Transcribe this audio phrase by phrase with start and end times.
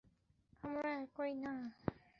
[0.63, 1.53] আমরা একই না।